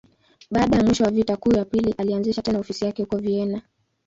Baada 0.51 0.77
ya 0.77 0.83
mwisho 0.83 1.03
wa 1.03 1.11
Vita 1.11 1.37
Kuu 1.37 1.51
ya 1.55 1.65
Pili, 1.65 1.93
alianzisha 1.97 2.41
tena 2.41 2.59
ofisi 2.59 2.85
yake 2.85 3.03
huko 3.03 3.17
Vienna. 3.17 3.61